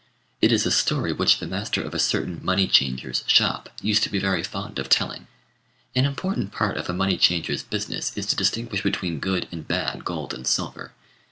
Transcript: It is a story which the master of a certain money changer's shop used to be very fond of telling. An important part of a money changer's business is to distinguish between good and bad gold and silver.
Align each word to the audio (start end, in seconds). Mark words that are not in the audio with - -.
It 0.41 0.51
is 0.51 0.65
a 0.65 0.71
story 0.71 1.13
which 1.13 1.37
the 1.37 1.45
master 1.45 1.79
of 1.83 1.93
a 1.93 1.99
certain 1.99 2.43
money 2.43 2.65
changer's 2.67 3.23
shop 3.27 3.69
used 3.83 4.01
to 4.01 4.09
be 4.09 4.17
very 4.17 4.41
fond 4.41 4.79
of 4.79 4.89
telling. 4.89 5.27
An 5.95 6.05
important 6.07 6.51
part 6.51 6.75
of 6.77 6.89
a 6.89 6.91
money 6.93 7.17
changer's 7.17 7.61
business 7.61 8.11
is 8.17 8.25
to 8.25 8.35
distinguish 8.35 8.81
between 8.81 9.19
good 9.19 9.47
and 9.51 9.67
bad 9.67 10.03
gold 10.03 10.33
and 10.33 10.47
silver. 10.47 10.93